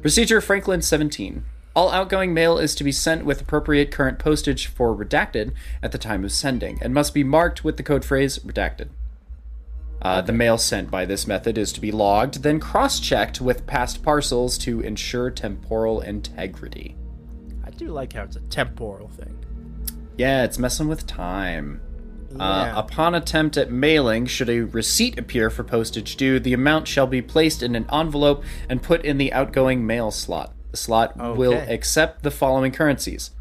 [0.00, 1.44] Procedure Franklin 17.
[1.76, 5.98] All outgoing mail is to be sent with appropriate current postage for redacted at the
[5.98, 8.88] time of sending and must be marked with the code phrase redacted.
[10.02, 13.66] Uh, The mail sent by this method is to be logged, then cross checked with
[13.66, 16.96] past parcels to ensure temporal integrity.
[17.64, 19.36] I do like how it's a temporal thing.
[20.16, 21.80] Yeah, it's messing with time.
[22.34, 22.42] Yeah.
[22.42, 27.06] Uh, upon attempt at mailing, should a receipt appear for postage due, the amount shall
[27.06, 30.54] be placed in an envelope and put in the outgoing mail slot.
[30.70, 33.32] The slot will accept the following currencies: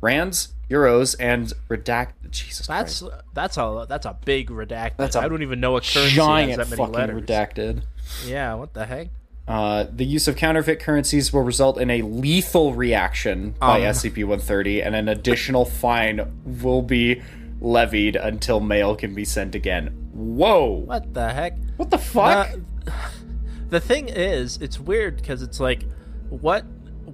[0.00, 2.12] rands, euros, and redact.
[2.30, 3.14] Jesus That's Christ!
[3.34, 4.96] that's a that's a big redacted.
[4.96, 7.22] That's a I don't even know what currency Giant has that many fucking letters.
[7.22, 7.82] redacted.
[8.26, 9.08] Yeah, what the heck?
[9.46, 13.92] Uh, the use of counterfeit currencies will result in a lethal reaction by Um.
[13.94, 17.20] SCP-130, and an additional fine will be
[17.60, 19.88] levied until mail can be sent again.
[20.12, 20.70] Whoa!
[20.86, 21.58] What the heck?
[21.76, 22.48] What the fuck?
[22.86, 22.90] Uh,
[23.68, 25.84] the thing is, it's weird because it's like,
[26.30, 26.64] what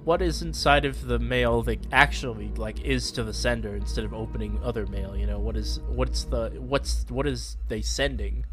[0.03, 4.13] what is inside of the mail that actually like is to the sender instead of
[4.13, 5.15] opening other mail?
[5.15, 8.45] You know, what is what's the what's what is they sending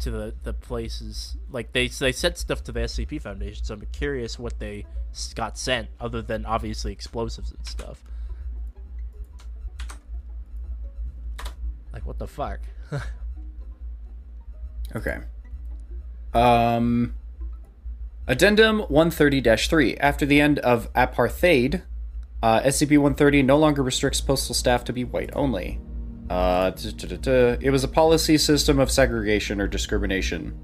[0.00, 1.36] to the the places?
[1.50, 4.86] Like they they sent stuff to the SCP Foundation, so I'm curious what they
[5.34, 8.02] got sent other than obviously explosives and stuff.
[11.92, 12.60] Like what the fuck?
[14.96, 15.18] Okay.
[16.34, 17.14] Um,
[18.28, 19.96] Addendum 130-3.
[19.98, 21.82] After the end of apartheid,
[22.42, 25.80] uh, SCP-130 no longer restricts postal staff to be white only.
[26.28, 30.54] Uh, it was a policy system of segregation or discrimination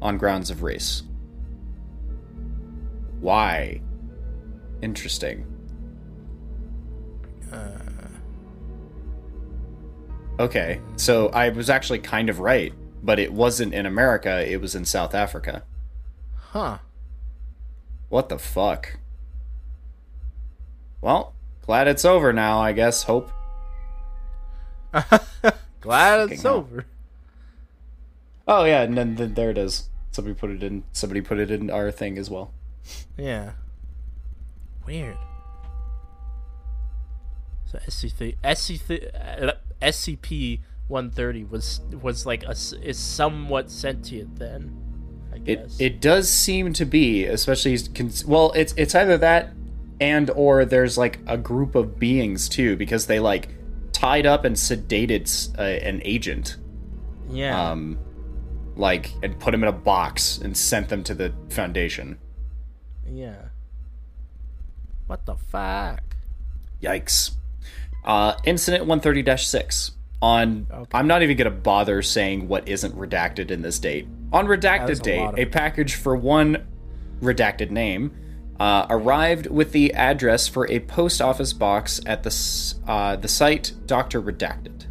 [0.00, 1.02] on grounds of race.
[3.20, 3.82] Why?
[4.80, 5.46] Interesting.
[10.40, 14.74] Okay, so I was actually kind of right, but it wasn't in America, it was
[14.74, 15.64] in South Africa.
[16.34, 16.78] Huh.
[18.10, 18.98] What the fuck?
[21.00, 23.04] Well, glad it's over now, I guess.
[23.04, 23.30] Hope.
[25.80, 26.56] Glad it's hell.
[26.56, 26.84] over.
[28.46, 29.88] Oh yeah, and then, then there it is.
[30.10, 30.82] Somebody put it in.
[30.92, 32.52] Somebody put it in our thing as well.
[33.16, 33.52] Yeah.
[34.84, 35.16] Weird.
[37.66, 44.89] So SCP SCP uh, SCP 130 was was like a is somewhat sentient then.
[45.46, 47.78] I It it does seem to be, especially
[48.26, 49.52] well, it's it's either that
[50.00, 53.48] and or there's like a group of beings too because they like
[53.92, 56.56] tied up and sedated uh, an agent,
[57.28, 57.70] yeah.
[57.70, 57.98] um,
[58.76, 62.18] like and put him in a box and sent them to the Foundation.
[63.06, 63.36] yeah.
[65.06, 66.02] What the fuck?
[66.80, 67.32] Yikes.
[68.04, 69.90] Uh, incident 130 6.
[70.22, 74.06] On, I'm not even going to bother saying what isn't redacted in this date.
[74.32, 76.66] On redacted a date, of a package for one
[77.20, 78.12] redacted name
[78.60, 83.72] uh, arrived with the address for a post office box at the uh, the site
[83.86, 84.86] Doctor Redacted.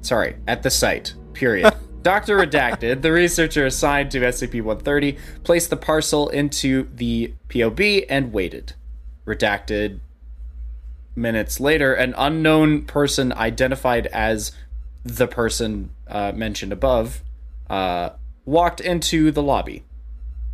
[0.00, 1.14] Sorry, at the site.
[1.34, 1.72] Period.
[2.02, 8.74] Doctor Redacted, the researcher assigned to SCP-130, placed the parcel into the POB and waited.
[9.26, 10.00] Redacted
[11.16, 14.52] minutes later, an unknown person identified as
[15.02, 17.22] the person uh, mentioned above
[17.68, 18.10] uh,
[18.44, 19.84] walked into the lobby.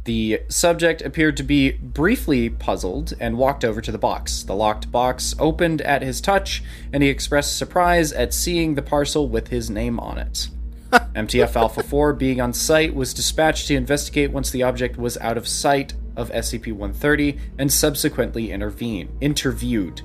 [0.04, 4.42] The subject appeared to be briefly puzzled and walked over to the box.
[4.42, 9.28] The locked box opened at his touch, and he expressed surprise at seeing the parcel
[9.28, 10.48] with his name on it.
[10.92, 15.36] MTF Alpha 4, being on site, was dispatched to investigate once the object was out
[15.36, 20.02] of sight of SCP 130 and subsequently intervene, interviewed.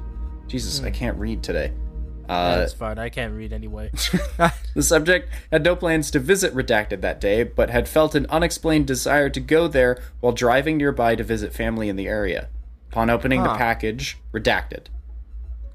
[0.48, 1.72] Jesus, I can't read today.
[2.28, 2.98] Uh, That's fine.
[2.98, 3.92] I can't read anyway.
[4.74, 8.88] the subject had no plans to visit Redacted that day, but had felt an unexplained
[8.88, 12.50] desire to go there while driving nearby to visit family in the area.
[12.92, 14.86] Upon opening the package, Redacted.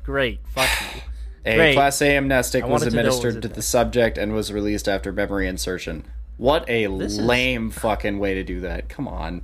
[0.03, 0.41] Great.
[0.55, 1.01] Fuck you.
[1.45, 1.75] A Great.
[1.75, 5.47] Class A amnestic was wanted to administered to the subject and was released after memory
[5.47, 6.05] insertion.
[6.37, 8.89] What a This is- lame fucking way to do that.
[8.89, 9.43] Come on.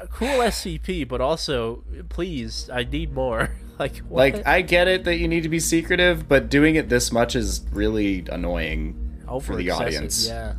[0.00, 3.50] A cool SCP, but also, please, I need more.
[3.78, 4.34] like, what?
[4.34, 7.36] Like, I get it that you need to be secretive, but doing it this much
[7.36, 9.00] is really annoying.
[9.26, 10.28] Over the audience.
[10.28, 10.54] Yeah.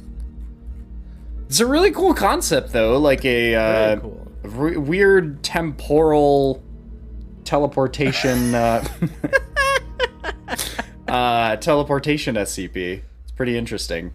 [1.47, 2.97] It's a really cool concept, though.
[2.97, 4.28] Like a uh, cool.
[4.43, 6.63] re- weird temporal
[7.45, 8.84] teleportation uh,
[11.08, 14.12] uh teleportation scp it's pretty interesting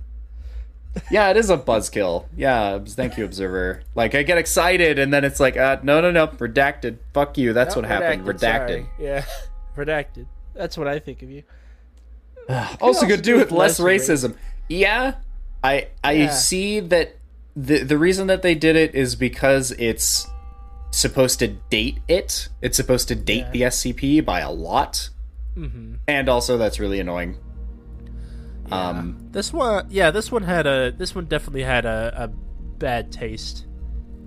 [1.11, 5.25] yeah it is a buzzkill yeah thank you observer like i get excited and then
[5.25, 8.87] it's like uh no no no redacted fuck you that's Oh, what happened redacted.
[8.99, 9.25] Yeah.
[9.77, 10.27] redacted.
[10.55, 11.45] That's what I think of you.
[12.49, 14.35] also also could do with less less racism
[14.69, 15.15] yeah
[15.63, 16.31] i i Yeah.
[16.31, 17.17] see that
[17.55, 20.27] the the reason that they did it is because it's
[20.91, 23.53] supposed to date it it's supposed to date Yeah.
[23.53, 25.11] the scp by a lot
[25.57, 25.95] Mm-hmm.
[26.09, 27.37] and also that's really annoying
[28.71, 30.93] um This one, yeah, this one had a.
[30.93, 33.67] This one definitely had a, a bad taste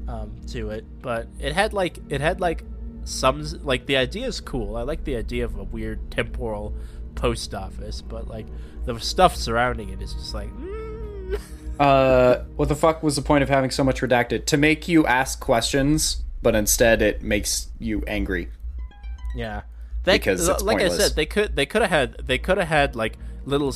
[0.08, 2.64] um, to it, but it had like it had like
[3.04, 4.76] some like the idea is cool.
[4.76, 6.74] I like the idea of a weird temporal
[7.16, 8.48] post office, but like
[8.86, 10.50] the stuff surrounding it is just like.
[10.50, 11.40] mm.
[11.80, 15.08] uh what the fuck was the point of having so much redacted to make you
[15.08, 18.48] ask questions but instead it makes you angry
[19.36, 19.64] Yeah,
[20.04, 22.96] they, Because like I said, they could they could have had they could have had
[22.96, 23.72] like little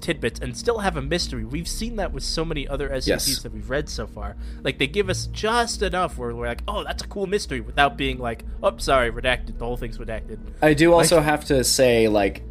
[0.00, 1.44] tidbits and still have a mystery.
[1.44, 3.42] We've seen that with so many other SCPs Yes.
[3.42, 4.36] that we've read so far.
[4.62, 7.96] Like they give us just enough where we're like, oh, that's a cool mystery, without
[7.96, 9.58] being like, oh, sorry, redacted.
[9.58, 10.38] The whole thing's redacted.
[10.62, 12.42] I do also have to say, like,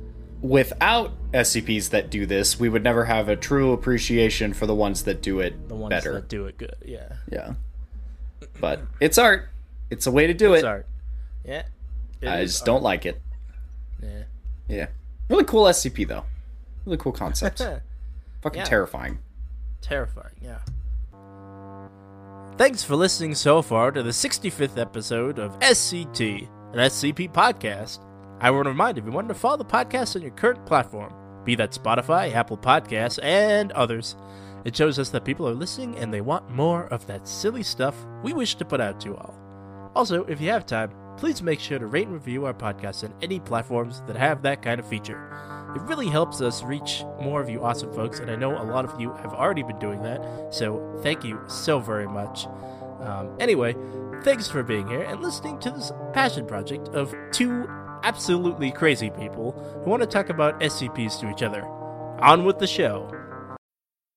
[0.42, 5.04] without SCPs that do this, we would never have a true appreciation for the ones
[5.04, 6.14] that do it The ones better.
[6.14, 7.14] that do it good, yeah.
[7.32, 7.54] Yeah.
[8.62, 9.50] But it's art.
[9.90, 10.64] It's a way to do it.
[10.64, 10.86] Art.
[11.46, 11.64] Yeah.
[12.22, 12.66] It I just art.
[12.66, 13.22] don't like it.
[14.02, 14.24] Yeah.
[14.68, 14.88] Yeah.
[15.30, 16.24] Really cool SCP though.
[16.90, 17.60] Really cool concept.
[18.42, 18.66] Fucking Yeah.
[18.66, 19.20] terrifying.
[19.80, 20.58] Terrifying, yeah.
[22.58, 28.00] Thanks for listening so far to the 65th episode of SCT, an SCP podcast.
[28.42, 31.14] I want to remind everyone to follow the podcast on your current platform,
[31.46, 34.16] be that Spotify, Apple Podcasts, and others.
[34.66, 37.96] It shows us that people are listening and they want more of that silly stuff
[38.24, 39.36] we wish to put out to all.
[39.96, 43.14] Also, if you have time, please make sure to rate and review our podcast on
[43.22, 45.59] any platforms that have that kind of feature.
[45.76, 48.86] It really helps us reach more of you awesome folks, and I know a lot
[48.86, 52.48] of you have already been doing that, so thank you so very much.
[53.00, 53.76] Um, anyway,
[54.24, 57.68] thanks for being here and listening to this passion project of two
[58.04, 59.52] absolutely crazy people
[59.84, 61.64] who want to talk about SCPs to each other.
[62.20, 63.10] On with the show.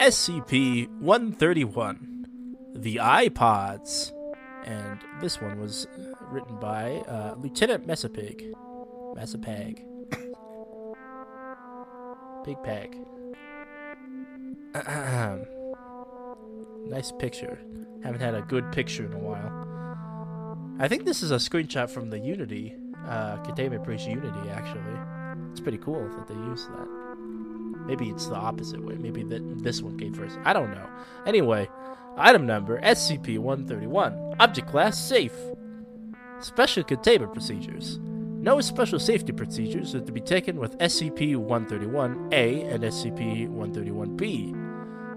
[0.00, 2.26] SCP 131
[2.74, 4.14] The Eye Pods.
[4.64, 5.86] And this one was
[6.30, 8.50] written by uh, Lieutenant Messapig.
[9.14, 9.84] Messapag.
[12.46, 12.96] Big Pag.
[16.86, 17.60] Nice picture.
[18.02, 19.66] Haven't had a good picture in a while.
[20.78, 22.74] I think this is a screenshot from the Unity,
[23.06, 24.98] uh, Containment Breach Unity, actually.
[25.50, 26.99] It's pretty cool that they use that.
[27.86, 28.94] Maybe it's the opposite way.
[28.94, 30.38] Maybe that this one came first.
[30.44, 30.88] I don't know.
[31.26, 31.68] Anyway,
[32.16, 34.36] item number SCP-131.
[34.38, 35.34] Object class safe.
[36.40, 37.98] Special containment procedures.
[38.00, 44.54] No special safety procedures are to be taken with SCP-131-A and SCP-131-B.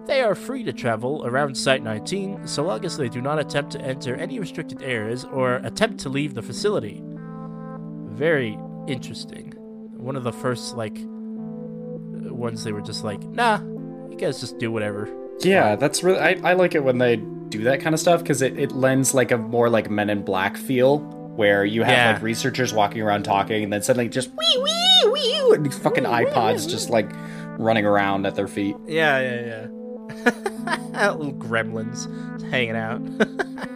[0.05, 3.81] They are free to travel around Site-19 so long as they do not attempt to
[3.81, 7.01] enter any restricted areas or attempt to leave the facility.
[8.09, 9.53] Very interesting.
[9.95, 10.97] One of the first, like,
[12.33, 13.59] ones they were just like, nah,
[14.09, 15.09] you guys just do whatever.
[15.39, 16.19] Yeah, that's really.
[16.19, 19.13] I, I like it when they do that kind of stuff because it, it lends
[19.13, 20.99] like a more like Men in Black feel
[21.35, 22.13] where you have Yeah.
[22.13, 26.05] like researchers walking around talking and then suddenly just wee wee wee and these fucking
[26.05, 27.09] Eye Pods just like
[27.57, 28.75] running around at their feet.
[28.87, 29.67] Yeah, yeah,
[30.95, 31.11] yeah.
[31.11, 32.07] Little gremlins
[32.51, 33.01] hanging out.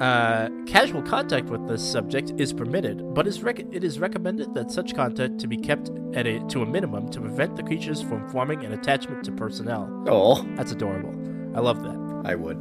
[0.00, 4.70] uh, casual contact with this subject is permitted, but is rec- it is recommended that
[4.70, 8.28] such contact to be kept at a to a minimum to prevent the creatures from
[8.28, 10.04] forming an attachment to personnel.
[10.06, 11.14] Oh, That's adorable.
[11.56, 12.22] I love that.
[12.24, 12.56] I would.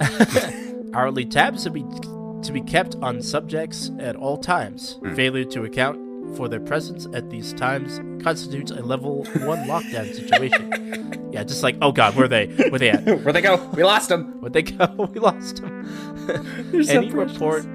[0.94, 1.84] Hourly tabs to be
[2.42, 4.98] to be kept on subjects at all times.
[5.14, 11.30] Failure to account for their presence at these times constitutes a level one lockdown situation.
[11.32, 12.46] yeah, just like oh god, where are they?
[12.70, 13.04] Where they at?
[13.04, 13.56] Where'd they go?
[13.74, 14.40] We lost them.
[14.40, 14.86] Where'd they go?
[15.12, 15.77] we lost them.
[16.88, 17.66] any report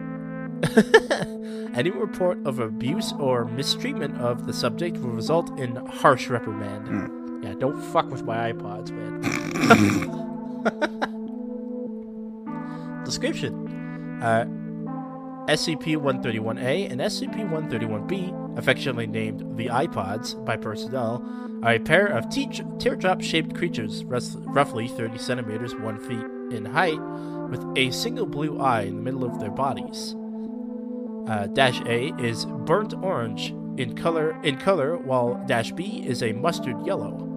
[1.75, 7.43] any report of abuse or mistreatment of the subject will result in harsh reprimand.
[7.43, 9.21] Yeah, don't fuck with my Eye Pods, man.
[13.03, 13.67] Description
[14.21, 14.45] uh,
[15.47, 21.21] SCP 131A and SCP 131B, affectionately named the Eye Pods by personnel,
[21.63, 26.99] are a pair of te- teardrop shaped creatures, roughly 30 centimeters 1 feet in height,
[27.53, 30.15] with a single blue eye in the middle of their bodies.
[31.27, 36.33] Uh, dash A is burnt orange in color, in color, while Dash B is a
[36.33, 37.29] mustard yellow.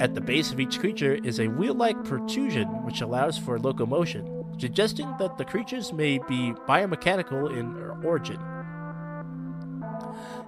[0.00, 5.14] At the base of each creature is a wheel-like protrusion which allows for locomotion, suggesting
[5.18, 8.40] that the creatures may be biomechanical in origin.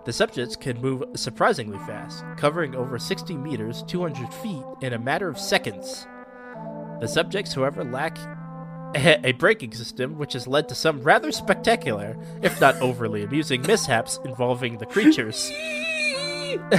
[0.07, 5.29] The subjects can move surprisingly fast, covering over 60 meters, 200 feet, in a matter
[5.29, 6.07] of seconds.
[7.01, 8.19] The subjects, however, lack
[8.95, 14.19] a braking system, which has led to some rather spectacular, if not overly amusing, mishaps
[14.25, 15.51] involving the creatures.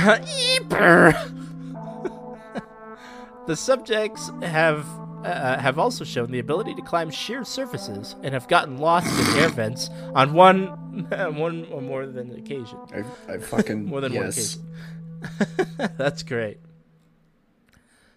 [3.47, 4.85] the subjects have
[5.23, 9.39] uh, have also shown the ability to climb sheer surfaces and have gotten lost in
[9.39, 10.65] air vents on one
[11.35, 12.77] one or more than occasion.
[12.93, 14.57] I, I fucking More than yes.
[14.57, 14.67] one
[15.23, 15.95] occasion.
[15.97, 16.57] That's great.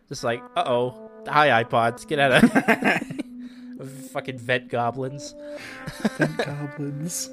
[0.09, 5.35] Just like, uh oh, hi Eye Pods, get out of fucking vent goblins.
[6.17, 7.31] Vent goblins.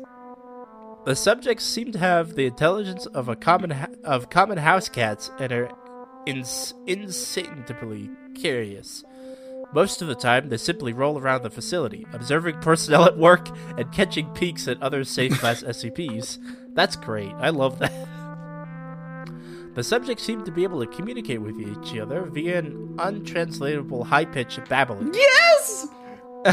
[1.05, 5.31] The subjects seem to have the intelligence of a common ha- of common house cats
[5.39, 5.71] and are
[6.25, 9.03] ins- insatiably curious.
[9.73, 13.91] Most of the time, they simply roll around the facility, observing personnel at work and
[13.93, 16.37] catching peeks at other safe class SCPs.
[16.73, 17.31] That's great.
[17.35, 18.07] I love that.
[19.73, 24.25] The subjects seem to be able to communicate with each other via an untranslatable high
[24.25, 25.13] pitched babbling.
[25.13, 25.87] Yes.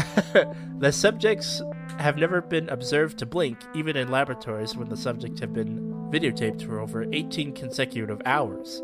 [0.77, 1.61] the subjects
[1.97, 6.65] have never been observed to blink, even in laboratories when the subjects have been videotaped
[6.65, 8.81] for over 18 consecutive hours.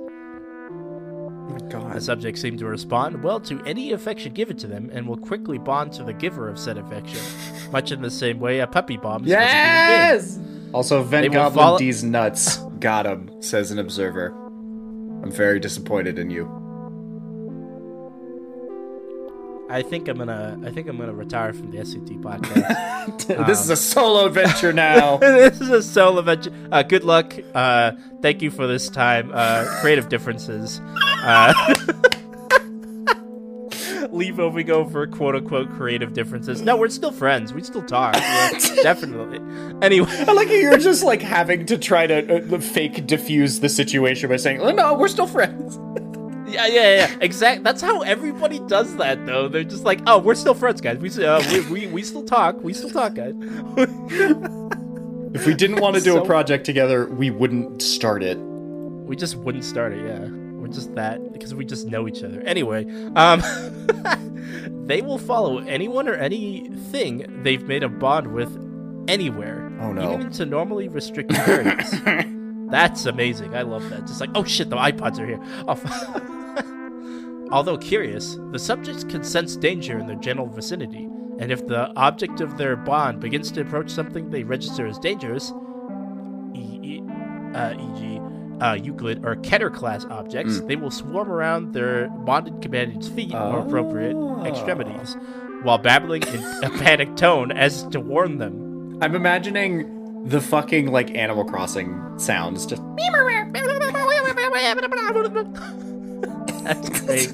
[1.48, 2.02] The God.
[2.04, 5.94] subjects seem to respond well to any affection given to them and will quickly bond
[5.94, 7.22] to the giver of said affection,
[7.72, 9.28] much in the same way a puppy bonds.
[9.28, 10.36] Yes!
[10.36, 10.55] a human being.
[10.74, 12.58] Also, They Vent will Goblin follow- D's nuts.
[12.80, 14.28] Got him, says an observer.
[15.24, 16.46] I'm very disappointed in you.
[19.68, 20.60] I think I'm gonna.
[20.64, 23.48] I think I'm gonna retire from the SCT podcast.
[23.48, 25.18] this is a solo venture now.
[25.18, 26.52] this is a solo venture.
[26.72, 27.34] Uh, good luck.
[27.56, 29.32] Uh, thank you for this time.
[29.34, 30.80] Uh, creative differences.
[34.16, 36.62] Leave over we go for quote unquote creative differences.
[36.62, 37.54] No, we're still friends.
[37.54, 38.14] We still talk.
[38.82, 39.40] Definitely.
[39.82, 43.68] Anyway, I like how you're just like having to try to uh, fake diffuse the
[43.68, 45.78] situation by saying, oh, "No, we're still friends."
[46.48, 47.18] yeah, yeah, yeah.
[47.20, 47.64] Exact.
[47.64, 49.50] That's how everybody does that, though.
[49.50, 50.98] They're just like, oh, we're still friends, guys.
[50.98, 52.64] We uh, we, we we still talk.
[52.64, 53.34] We still talk, guys.
[55.34, 58.38] If we didn't want to do So- a project together, we wouldn't start it.
[58.38, 60.30] We just wouldn't start it, yeah.
[60.66, 62.42] We're just that because we just know each other.
[62.42, 63.44] Anyway, um
[64.88, 68.50] they will follow anyone or anything they've made a bond with
[69.08, 69.72] anywhere.
[69.80, 70.14] Oh, no.
[70.14, 71.94] Even into normally restricted areas.
[72.72, 73.54] That's amazing.
[73.54, 74.08] I love that.
[74.08, 75.40] Just like, oh shit, the Eye Pods are here.
[75.68, 81.08] Oh, Although curious, the subjects can sense danger in their general vicinity,
[81.38, 85.54] and if the object of their bond begins to approach something they register as dangerous,
[86.56, 87.04] e- e-
[87.54, 88.20] uh, e.g.,
[88.62, 93.60] uh, Euclid or Keter class objects, they will swarm around their bonded companion's feet or
[93.60, 95.16] appropriate extremities,
[95.64, 98.98] while babbling in a panic tone as to warn them.
[99.02, 102.66] I'm imagining the fucking like Animal Crossing sounds.
[102.66, 102.82] Just
[106.64, 107.30] That's great.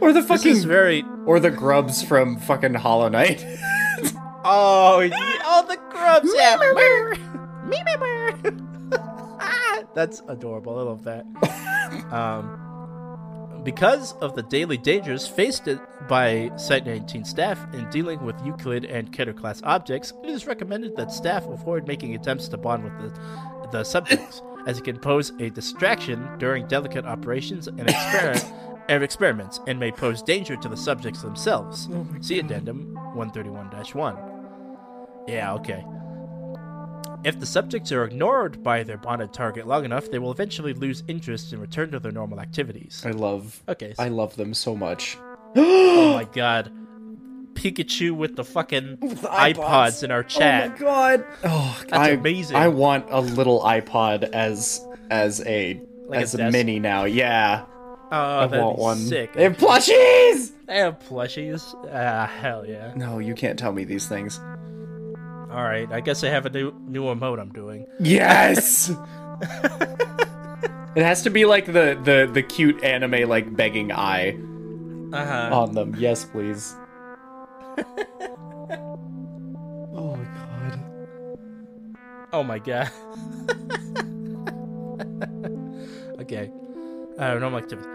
[0.00, 1.04] or the This fucking is very.
[1.26, 3.44] or the grubs from fucking Hollow Knight.
[4.44, 5.12] Oh, yeah.
[5.44, 6.28] oh, the grubs.
[6.34, 6.56] Yeah.
[9.94, 10.78] That's adorable.
[10.78, 11.26] I love that.
[12.10, 15.68] Um, because of the daily dangers faced
[16.08, 20.96] by Site 19 staff in dealing with Euclid and Keter class objects, it is recommended
[20.96, 25.32] that staff avoid making attempts to bond with the, the subjects, as it can pose
[25.38, 28.44] a distraction during delicate operations and experiment.
[28.88, 31.88] And experiments and may pose danger to the subjects themselves.
[32.20, 35.28] See addendum 131-1.
[35.28, 35.84] Yeah, okay.
[37.24, 41.04] If the subjects are ignored by their bonded target long enough, they will eventually lose
[41.06, 43.02] interest and return to their normal activities.
[43.06, 43.94] I love Okay.
[43.94, 45.16] so- I love them so much.
[45.56, 46.72] oh my god.
[47.54, 48.98] Pikachu with the fucking
[49.30, 50.00] Eye Pods.
[50.00, 50.64] iPods in our chat.
[50.64, 51.24] Oh my god.
[51.44, 52.56] Oh, That's I, amazing.
[52.56, 56.52] I want a little Eye Pod as as a Like as a, desk?
[56.52, 57.04] mini now.
[57.04, 57.64] Yeah.
[58.10, 58.96] oh, I want one.
[58.96, 59.34] sick.
[59.34, 60.50] They have plushies.
[60.66, 61.62] They have plushies.
[61.92, 62.94] Ah, hell yeah.
[62.96, 64.40] No, you can't tell me these things.
[65.52, 67.86] All right, I guess I have a new new emote I'm doing.
[68.00, 68.88] Yes.
[70.96, 74.36] it has to be like the the the cute anime like begging eye
[75.12, 75.50] Uh huh.
[75.60, 75.94] on them.
[75.98, 76.74] Yes, please.
[79.92, 80.80] oh my god.
[82.32, 82.90] Oh my god.
[86.20, 86.50] okay.
[87.18, 87.88] Uh, normal activity.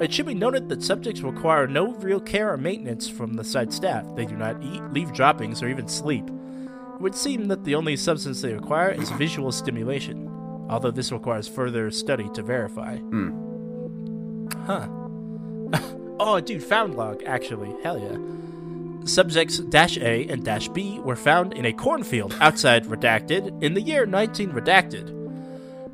[0.00, 3.72] It should be noted that subjects require no real care or maintenance from the site
[3.72, 4.04] staff.
[4.16, 6.24] They do not eat, leave droppings, or even sleep.
[6.26, 10.28] It would seem that the only substance they require is visual stimulation,
[10.68, 12.96] although this requires further study to verify.
[12.96, 14.48] Hmm.
[14.66, 14.88] Huh.
[16.20, 17.74] oh, dude, found log, actually.
[17.82, 19.06] Hell yeah.
[19.06, 23.82] Subjects Dash A and Dash B were found in a cornfield outside Redacted in the
[23.82, 25.23] year 19 Redacted.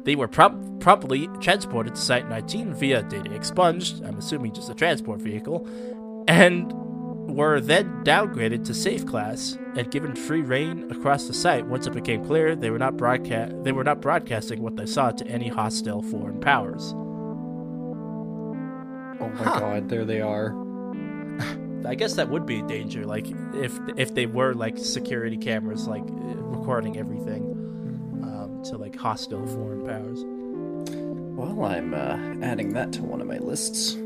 [0.05, 4.75] They were prompt- promptly transported to Site 19 via data expunged, I'm assuming just a
[4.75, 5.67] transport vehicle,
[6.27, 6.73] and
[7.29, 11.93] were then downgraded to safe class and given free reign across the site once it
[11.93, 15.49] became clear they were not broadcast they were not broadcasting what they saw to any
[15.49, 16.93] hostile foreign powers.
[19.23, 20.55] Oh my god, there they are.
[21.87, 25.87] I guess that would be a danger, like if if they were like security cameras,
[25.87, 27.60] like recording everything
[28.65, 30.25] to like hostile foreign powers.
[31.37, 33.93] Well, I'm uh, adding that to one of my lists.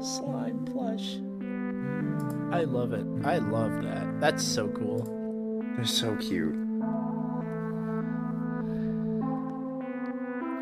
[0.00, 1.16] Slime plush.
[2.50, 3.06] I love it.
[3.24, 4.20] I love that.
[4.20, 5.04] That's so cool.
[5.76, 6.54] They're so cute.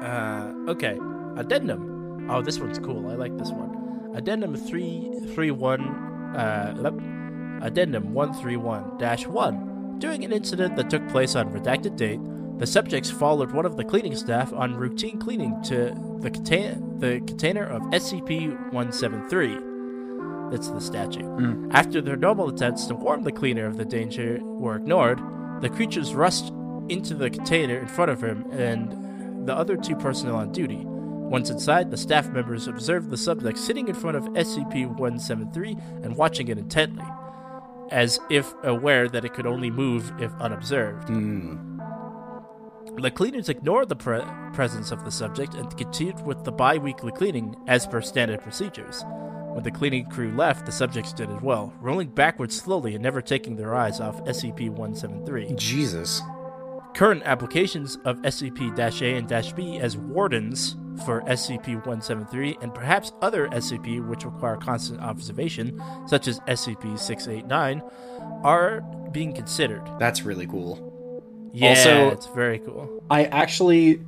[0.03, 0.99] Uh, okay.
[1.37, 2.29] Addendum.
[2.31, 3.09] Oh, this one's cool.
[3.09, 4.13] I like this one.
[4.15, 5.81] Addendum 331.
[6.37, 9.66] Uh, Addendum 131 1.
[9.99, 12.21] During an incident that took place on redacted date,
[12.59, 17.21] the subjects followed one of the cleaning staff on routine cleaning to the, contain- the
[17.27, 19.59] container of SCP 173.
[20.51, 21.23] That's the statue.
[21.23, 21.71] Mm.
[21.73, 25.19] After their normal attempts to warn the cleaner of the danger were ignored,
[25.61, 26.53] the creature's rushed
[26.89, 30.83] into the container in front of him and the other two personnel on duty.
[30.85, 36.17] Once inside, the staff members observed the subject sitting in front of SCP 173 and
[36.17, 37.05] watching it intently,
[37.91, 41.09] as if aware that it could only move if unobserved.
[41.09, 41.79] Hmm.
[42.97, 44.23] The cleaners ignored the pre-
[44.55, 49.05] presence of the subject and continued with the bi weekly cleaning as per standard procedures.
[49.53, 53.21] When the cleaning crew left, the subjects did as well, rolling backwards slowly and never
[53.21, 55.55] taking their eyes off SCP 173.
[55.57, 56.23] Jesus.
[56.95, 63.49] Current applications of SCP A and B as wardens for SCP 173 and perhaps other
[63.49, 67.83] SCP which require constant observation, such as SCP 689,
[68.45, 68.81] are
[69.13, 69.83] being considered.
[69.99, 71.51] That's really cool.
[71.53, 73.03] Yeah, Also- it's very cool.
[73.11, 74.01] I actually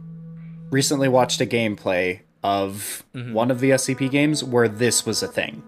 [0.70, 3.32] recently watched a gameplay of Mm-hmm.
[3.32, 5.62] one of the SCP games where this was a thing.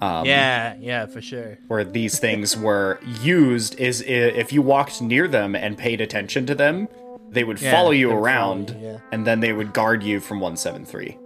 [0.00, 1.58] Um, yeah, yeah, for sure.
[1.68, 6.54] Where these things were used is if you walked near them and paid attention to
[6.54, 6.88] them,
[7.30, 8.98] they would Yeah, follow you would follow around, you, yeah.
[9.12, 11.18] and then they would guard you from 173.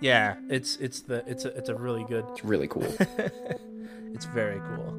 [0.00, 2.24] Yeah, it's it's the it's a it's a really good.
[2.32, 2.86] It's really cool.
[4.14, 4.94] It's very cool.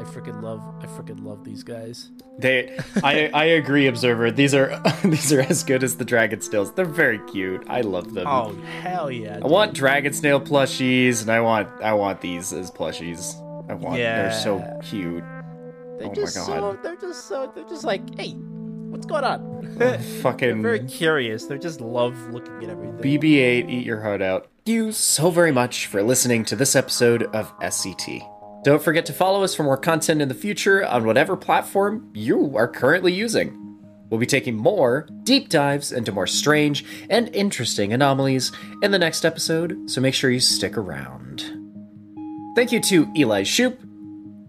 [0.00, 2.10] I freaking love I freaking love these guys.
[2.38, 4.32] they, I, I agree, Observer.
[4.32, 6.72] These are these are as good as the Dragon Snails.
[6.74, 7.64] They're very cute.
[7.68, 8.26] I love them.
[8.26, 9.38] Oh hell yeah!
[9.42, 13.36] I want Dragon Snail plushies, and I want I want these as plushies.
[13.70, 13.96] I want.
[13.98, 15.22] They're so cute.
[15.98, 16.46] They're oh my just God.
[16.46, 18.34] so they're just so they're just like hey,
[18.90, 19.74] what's going on?
[19.78, 21.46] they're Fucking very curious.
[21.46, 22.98] They just love looking at everything.
[22.98, 24.48] BB-8, eat your heart out.
[24.64, 28.22] Thank you so very much for listening to this episode of SCT.
[28.64, 32.56] Don't forget to follow us for more content in the future on whatever platform you
[32.56, 33.64] are currently using.
[34.10, 39.24] We'll be taking more deep dives into more strange and interesting anomalies in the next
[39.24, 41.44] episode, so make sure you stick around.
[42.56, 43.76] Thank you to Eli Shoup,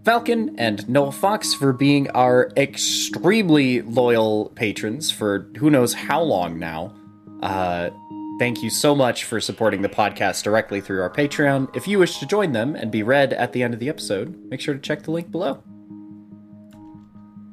[0.04, 6.58] Falcon, and Noah Fox for being our extremely loyal patrons for who knows how long
[6.58, 6.94] now.
[7.42, 7.90] Uh,
[8.38, 11.74] thank you so much for supporting the podcast directly through our Patreon.
[11.76, 14.34] If you wish to join them and be read at the end of the episode,
[14.48, 15.62] make sure to check the link below.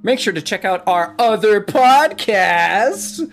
[0.01, 3.29] Make sure to check out our other podcast,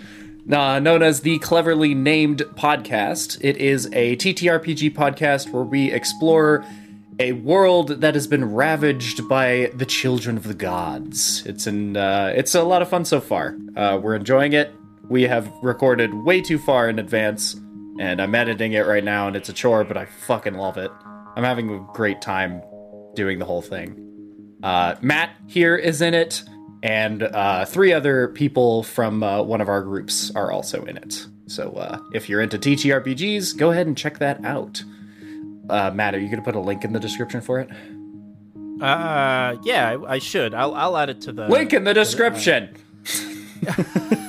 [0.51, 3.39] uh, known as the Cleverly Named Podcast.
[3.43, 6.65] It is a TTRPG podcast where we explore
[7.19, 11.45] a world that has been ravaged by the children of the gods.
[11.47, 13.57] It's uh, it's a lot of fun so far.
[13.77, 14.73] Uh, we're enjoying it.
[15.09, 17.55] We have recorded way too far in advance,
[18.01, 20.91] and I'm editing it right now, and it's a chore, but I fucking love it.
[21.37, 22.63] I'm having a great time
[23.15, 24.01] doing the whole thing.
[24.63, 26.43] Uh, Matt here is in it,
[26.83, 31.27] and uh, three other people from uh, one of our groups are also in it.
[31.47, 34.83] So uh, if you're into TTRPGs, go ahead and check that out.
[35.69, 37.71] Uh, Matt, are you going to put a link in the description for it?
[38.83, 40.53] Uh, yeah, I, I should.
[40.53, 42.77] I'll I'll add it to the Link in the description.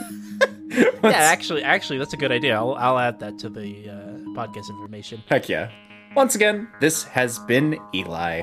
[1.04, 2.56] Yeah, actually, actually, that's a good idea.
[2.56, 3.94] I'll I'll add that to the uh,
[4.34, 5.24] podcast information.
[5.30, 5.70] Heck yeah.
[6.16, 8.42] Once again, this has been Eli.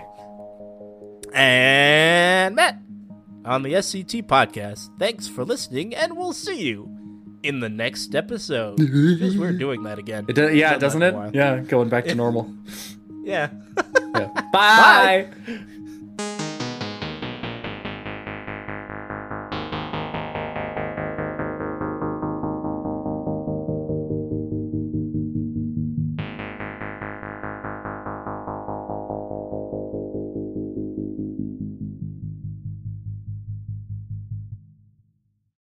[1.33, 2.79] And Matt
[3.45, 4.91] on the SCT podcast.
[4.99, 6.89] Thanks for listening, and we'll see you
[7.43, 8.79] in the next episode.
[9.39, 10.27] we're doing that again.
[10.29, 11.35] It do- yeah, doesn't it?
[11.35, 12.53] Yeah, going back to normal.
[13.25, 13.51] Yeah.
[14.15, 14.29] Yeah.
[14.53, 15.29] Bye.